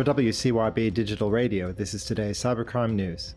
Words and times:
For 0.00 0.14
WCYB 0.14 0.94
Digital 0.94 1.30
Radio, 1.30 1.72
this 1.72 1.92
is 1.92 2.06
today's 2.06 2.38
cybercrime 2.38 2.94
news. 2.94 3.34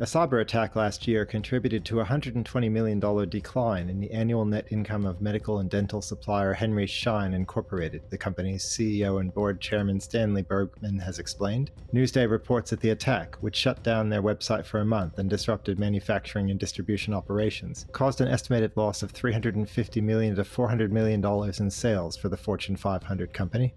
A 0.00 0.04
cyber 0.04 0.42
attack 0.42 0.76
last 0.76 1.08
year 1.08 1.24
contributed 1.24 1.86
to 1.86 2.00
a 2.00 2.04
$120 2.04 2.70
million 2.70 3.00
decline 3.30 3.88
in 3.88 3.98
the 3.98 4.10
annual 4.10 4.44
net 4.44 4.66
income 4.68 5.06
of 5.06 5.22
medical 5.22 5.60
and 5.60 5.70
dental 5.70 6.02
supplier 6.02 6.52
Henry 6.52 6.86
Schein 6.86 7.32
Incorporated, 7.32 8.02
the 8.10 8.18
company's 8.18 8.62
CEO 8.62 9.20
and 9.20 9.32
board 9.32 9.58
chairman 9.58 9.98
Stanley 10.00 10.42
Bergman 10.42 10.98
has 10.98 11.18
explained. 11.18 11.70
Newsday 11.94 12.30
reports 12.30 12.68
that 12.68 12.80
the 12.80 12.90
attack, 12.90 13.36
which 13.36 13.56
shut 13.56 13.82
down 13.82 14.10
their 14.10 14.22
website 14.22 14.66
for 14.66 14.80
a 14.80 14.84
month 14.84 15.18
and 15.18 15.30
disrupted 15.30 15.78
manufacturing 15.78 16.50
and 16.50 16.60
distribution 16.60 17.14
operations, 17.14 17.86
caused 17.92 18.20
an 18.20 18.28
estimated 18.28 18.76
loss 18.76 19.02
of 19.02 19.12
350 19.12 20.02
million 20.02 20.36
to 20.36 20.42
$400 20.42 20.90
million 20.90 21.24
in 21.58 21.70
sales 21.70 22.18
for 22.18 22.28
the 22.28 22.36
Fortune 22.36 22.76
500 22.76 23.32
company. 23.32 23.72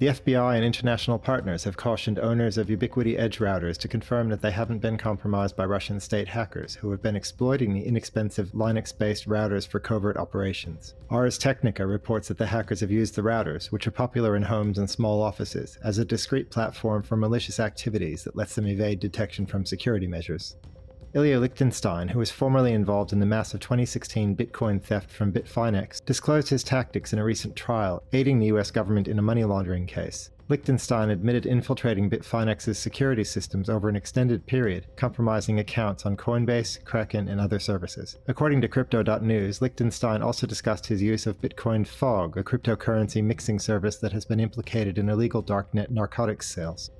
The 0.00 0.06
FBI 0.08 0.56
and 0.56 0.64
international 0.64 1.20
partners 1.20 1.62
have 1.62 1.76
cautioned 1.76 2.18
owners 2.18 2.58
of 2.58 2.66
Ubiquiti 2.66 3.16
Edge 3.16 3.38
routers 3.38 3.78
to 3.78 3.86
confirm 3.86 4.28
that 4.28 4.42
they 4.42 4.50
haven't 4.50 4.80
been 4.80 4.98
compromised 4.98 5.54
by 5.54 5.66
Russian 5.66 6.00
state 6.00 6.26
hackers 6.26 6.74
who 6.74 6.90
have 6.90 7.00
been 7.00 7.14
exploiting 7.14 7.72
the 7.72 7.84
inexpensive 7.84 8.50
Linux 8.50 8.96
based 8.96 9.28
routers 9.28 9.68
for 9.68 9.78
covert 9.78 10.16
operations. 10.16 10.94
Ars 11.10 11.38
Technica 11.38 11.86
reports 11.86 12.26
that 12.26 12.38
the 12.38 12.46
hackers 12.46 12.80
have 12.80 12.90
used 12.90 13.14
the 13.14 13.22
routers, 13.22 13.66
which 13.66 13.86
are 13.86 13.92
popular 13.92 14.34
in 14.34 14.42
homes 14.42 14.78
and 14.78 14.90
small 14.90 15.22
offices, 15.22 15.78
as 15.84 15.96
a 15.96 16.04
discreet 16.04 16.50
platform 16.50 17.04
for 17.04 17.16
malicious 17.16 17.60
activities 17.60 18.24
that 18.24 18.34
lets 18.34 18.56
them 18.56 18.66
evade 18.66 18.98
detection 18.98 19.46
from 19.46 19.64
security 19.64 20.08
measures. 20.08 20.56
Ilya 21.16 21.38
Lichtenstein, 21.38 22.08
who 22.08 22.18
was 22.18 22.32
formerly 22.32 22.72
involved 22.72 23.12
in 23.12 23.20
the 23.20 23.26
massive 23.26 23.60
2016 23.60 24.34
Bitcoin 24.34 24.82
theft 24.82 25.12
from 25.12 25.32
Bitfinex, 25.32 26.04
disclosed 26.04 26.48
his 26.48 26.64
tactics 26.64 27.12
in 27.12 27.20
a 27.20 27.24
recent 27.24 27.54
trial, 27.54 28.02
aiding 28.12 28.40
the 28.40 28.46
US 28.46 28.72
government 28.72 29.06
in 29.06 29.20
a 29.20 29.22
money 29.22 29.44
laundering 29.44 29.86
case. 29.86 30.30
Lichtenstein 30.48 31.10
admitted 31.10 31.46
infiltrating 31.46 32.10
Bitfinex's 32.10 32.80
security 32.80 33.22
systems 33.22 33.70
over 33.70 33.88
an 33.88 33.94
extended 33.94 34.44
period, 34.44 34.88
compromising 34.96 35.60
accounts 35.60 36.04
on 36.04 36.16
Coinbase, 36.16 36.84
Kraken, 36.84 37.28
and 37.28 37.40
other 37.40 37.60
services. 37.60 38.18
According 38.26 38.60
to 38.62 38.68
Crypto.news, 38.68 39.62
Lichtenstein 39.62 40.20
also 40.20 40.48
discussed 40.48 40.86
his 40.88 41.00
use 41.00 41.28
of 41.28 41.40
Bitcoin 41.40 41.86
Fog, 41.86 42.36
a 42.36 42.42
cryptocurrency 42.42 43.22
mixing 43.22 43.60
service 43.60 43.98
that 43.98 44.12
has 44.12 44.24
been 44.24 44.40
implicated 44.40 44.98
in 44.98 45.08
illegal 45.08 45.44
darknet 45.44 45.90
narcotics 45.90 46.52
sales. 46.52 46.90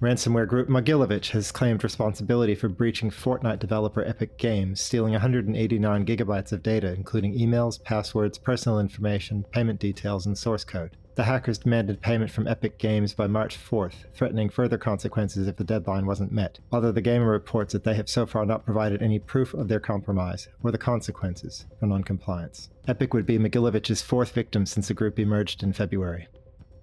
Ransomware 0.00 0.46
group 0.46 0.68
Mogilevich 0.68 1.30
has 1.30 1.50
claimed 1.50 1.82
responsibility 1.82 2.54
for 2.54 2.68
breaching 2.68 3.10
Fortnite 3.10 3.58
developer 3.58 4.04
Epic 4.04 4.38
Games, 4.38 4.80
stealing 4.80 5.10
189 5.10 6.06
gigabytes 6.06 6.52
of 6.52 6.62
data, 6.62 6.94
including 6.94 7.36
emails, 7.36 7.82
passwords, 7.82 8.38
personal 8.38 8.78
information, 8.78 9.44
payment 9.50 9.80
details, 9.80 10.24
and 10.24 10.38
source 10.38 10.62
code. 10.62 10.96
The 11.16 11.24
hackers 11.24 11.58
demanded 11.58 12.00
payment 12.00 12.30
from 12.30 12.46
Epic 12.46 12.78
Games 12.78 13.12
by 13.12 13.26
March 13.26 13.58
4th, 13.58 14.04
threatening 14.14 14.50
further 14.50 14.78
consequences 14.78 15.48
if 15.48 15.56
the 15.56 15.64
deadline 15.64 16.06
wasn't 16.06 16.30
met, 16.30 16.60
although 16.70 16.92
TheGamer 16.92 17.28
reports 17.28 17.72
that 17.72 17.82
they 17.82 17.94
have 17.94 18.08
so 18.08 18.24
far 18.24 18.46
not 18.46 18.64
provided 18.64 19.02
any 19.02 19.18
proof 19.18 19.52
of 19.52 19.66
their 19.66 19.80
compromise 19.80 20.46
or 20.62 20.70
the 20.70 20.78
consequences 20.78 21.66
for 21.80 21.86
noncompliance. 21.86 22.70
Epic 22.86 23.12
would 23.14 23.26
be 23.26 23.36
Mogilevich's 23.36 24.00
fourth 24.00 24.30
victim 24.30 24.64
since 24.64 24.86
the 24.86 24.94
group 24.94 25.18
emerged 25.18 25.64
in 25.64 25.72
February. 25.72 26.28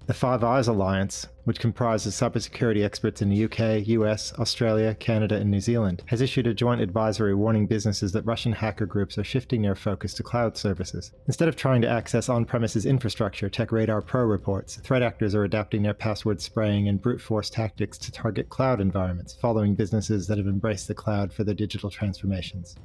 The 0.08 0.14
Five 0.14 0.44
Eyes 0.44 0.67
Alliance, 0.67 1.25
which 1.45 1.59
comprises 1.59 2.14
cybersecurity 2.14 2.86
experts 2.86 3.23
in 3.23 3.30
the 3.30 3.45
UK, 3.45 3.88
US, 3.88 4.31
Australia, 4.38 4.94
Canada, 4.94 5.34
and 5.34 5.50
New 5.50 5.59
Zealand, 5.59 6.03
has 6.06 6.22
issued 6.22 6.45
a 6.45 6.53
joint 6.53 6.80
advisory 6.80 7.34
warning 7.34 7.66
businesses 7.66 8.12
that 8.12 8.23
Russian 8.23 8.52
hacker 8.52 8.86
groups 8.86 9.17
are 9.17 9.23
shifting 9.23 9.64
their 9.64 9.73
focus 9.73 10.14
to 10.14 10.22
cloud 10.22 10.58
services. 10.58 11.12
Instead 11.25 11.47
of 11.47 11.56
trying 11.56 11.81
to 11.81 11.89
access 11.89 12.30
on 12.30 12.45
premises 12.45 12.86
infrastructure, 12.86 13.50
TechRadar 13.50 14.06
Pro 14.06 14.25
reports, 14.25 14.75
threat 14.75 15.02
actors 15.02 15.34
are 15.34 15.44
adapting 15.44 15.81
their 15.81 15.95
password 15.95 16.40
spraying 16.40 16.88
and 16.88 17.02
brute 17.02 17.19
force 17.19 17.50
tactics 17.50 17.97
to 17.97 18.12
target 18.12 18.50
cloud 18.50 18.80
environments, 18.80 19.34
following 19.34 19.73
businesses 19.73 20.28
that 20.28 20.38
have 20.38 20.45
embraced 20.45 20.88
the 20.88 20.94
cloud 20.94 21.34
for 21.34 21.44
their 21.44 21.56
digital 21.56 21.90
transformations. 21.90 22.75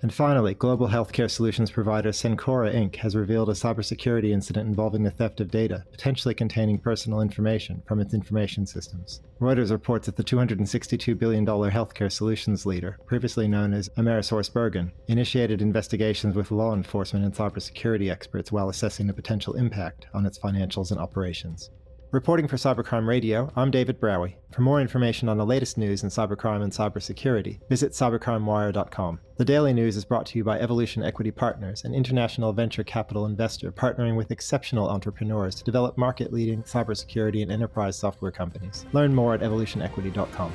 And 0.00 0.14
finally, 0.14 0.54
global 0.54 0.88
healthcare 0.88 1.28
solutions 1.28 1.72
provider 1.72 2.10
Cencora 2.10 2.72
Inc. 2.72 2.96
has 2.96 3.16
revealed 3.16 3.48
a 3.48 3.52
cybersecurity 3.52 4.30
incident 4.30 4.68
involving 4.68 5.02
the 5.02 5.10
theft 5.10 5.40
of 5.40 5.50
data, 5.50 5.84
potentially 5.90 6.34
containing 6.34 6.78
personal 6.78 7.20
information, 7.20 7.82
from 7.86 7.98
its 7.98 8.14
information 8.14 8.64
systems. 8.64 9.22
Reuters 9.40 9.72
reports 9.72 10.06
that 10.06 10.14
the 10.14 10.22
$262 10.22 11.18
billion 11.18 11.44
healthcare 11.44 12.12
solutions 12.12 12.64
leader, 12.64 12.98
previously 13.06 13.48
known 13.48 13.74
as 13.74 13.88
AmerisourceBergen, 13.90 14.92
initiated 15.08 15.60
investigations 15.60 16.36
with 16.36 16.52
law 16.52 16.74
enforcement 16.74 17.24
and 17.24 17.34
cybersecurity 17.34 18.08
experts 18.08 18.52
while 18.52 18.68
assessing 18.68 19.08
the 19.08 19.12
potential 19.12 19.54
impact 19.54 20.06
on 20.14 20.26
its 20.26 20.38
financials 20.38 20.92
and 20.92 21.00
operations. 21.00 21.70
Reporting 22.10 22.48
for 22.48 22.56
Cybercrime 22.56 23.06
Radio, 23.06 23.52
I'm 23.54 23.70
David 23.70 24.00
Braue. 24.00 24.32
For 24.50 24.62
more 24.62 24.80
information 24.80 25.28
on 25.28 25.36
the 25.36 25.44
latest 25.44 25.76
news 25.76 26.02
in 26.02 26.08
cybercrime 26.08 26.62
and 26.62 26.72
cybersecurity, 26.72 27.60
visit 27.68 27.92
cybercrimewire.com. 27.92 29.20
The 29.36 29.44
daily 29.44 29.74
news 29.74 29.94
is 29.94 30.06
brought 30.06 30.24
to 30.26 30.38
you 30.38 30.42
by 30.42 30.58
Evolution 30.58 31.02
Equity 31.02 31.30
Partners, 31.30 31.84
an 31.84 31.92
international 31.92 32.54
venture 32.54 32.82
capital 32.82 33.26
investor 33.26 33.70
partnering 33.70 34.16
with 34.16 34.30
exceptional 34.30 34.88
entrepreneurs 34.88 35.54
to 35.56 35.64
develop 35.64 35.98
market 35.98 36.32
leading 36.32 36.62
cybersecurity 36.62 37.42
and 37.42 37.52
enterprise 37.52 37.98
software 37.98 38.32
companies. 38.32 38.86
Learn 38.94 39.14
more 39.14 39.34
at 39.34 39.42
evolutionequity.com. 39.42 40.52